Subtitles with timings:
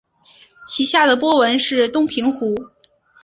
[0.65, 2.55] 其下的波纹是东平湖。